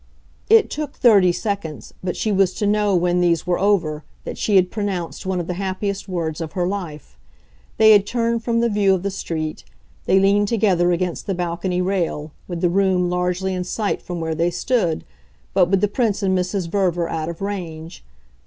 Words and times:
It 0.49 0.71
took 0.71 0.93
thirty 0.95 1.31
seconds, 1.31 1.93
but 2.03 2.15
she 2.17 2.31
was 2.31 2.55
to 2.55 2.65
know 2.65 2.95
when 2.95 3.21
these 3.21 3.45
were 3.45 3.59
over 3.59 4.03
that 4.23 4.35
she 4.35 4.55
had 4.55 4.71
pronounced 4.71 5.27
one 5.27 5.39
of 5.39 5.45
the 5.45 5.53
happiest 5.61 6.09
words 6.09 6.41
of 6.41 6.53
her 6.53 6.65
life. 6.67 7.19
They 7.77 7.91
had 7.91 8.07
turned 8.07 8.43
from 8.43 8.61
the 8.61 8.67
view 8.69 8.95
of 8.95 9.03
the 9.03 9.11
street; 9.11 9.63
they 10.07 10.19
leaned 10.19 10.47
together 10.47 10.91
against 10.91 11.27
the 11.27 11.35
balcony 11.35 11.83
rail, 11.83 12.31
with 12.47 12.61
the 12.61 12.67
room 12.69 13.11
largely 13.11 13.53
in 13.53 13.63
sight 13.63 14.01
from 14.01 14.19
where 14.19 14.33
they 14.33 14.49
stood, 14.49 15.03
but 15.53 15.69
with 15.69 15.81
the 15.81 15.87
Prince 15.87 16.23
and 16.23 16.35
Mrs. 16.35 16.67
Verver 16.67 17.07
out 17.07 17.29
of 17.29 17.39
range. 17.39 18.03